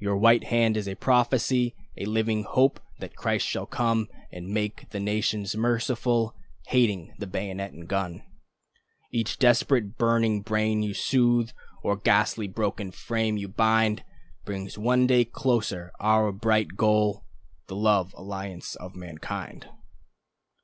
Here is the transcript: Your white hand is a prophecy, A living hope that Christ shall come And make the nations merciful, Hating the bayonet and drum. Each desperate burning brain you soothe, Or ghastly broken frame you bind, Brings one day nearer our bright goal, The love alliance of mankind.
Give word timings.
Your 0.00 0.16
white 0.16 0.42
hand 0.42 0.76
is 0.76 0.88
a 0.88 0.96
prophecy, 0.96 1.76
A 1.96 2.04
living 2.04 2.42
hope 2.42 2.80
that 2.98 3.14
Christ 3.14 3.46
shall 3.46 3.64
come 3.64 4.08
And 4.32 4.48
make 4.48 4.90
the 4.90 4.98
nations 4.98 5.54
merciful, 5.54 6.34
Hating 6.66 7.14
the 7.20 7.28
bayonet 7.28 7.70
and 7.74 7.86
drum. 7.86 8.22
Each 9.12 9.38
desperate 9.38 9.96
burning 9.96 10.42
brain 10.42 10.82
you 10.82 10.94
soothe, 10.94 11.52
Or 11.80 11.94
ghastly 11.96 12.48
broken 12.48 12.90
frame 12.90 13.36
you 13.36 13.46
bind, 13.46 14.02
Brings 14.44 14.76
one 14.78 15.06
day 15.06 15.30
nearer 15.46 15.92
our 16.00 16.32
bright 16.32 16.74
goal, 16.74 17.24
The 17.68 17.76
love 17.76 18.12
alliance 18.18 18.74
of 18.74 18.96
mankind. 18.96 19.68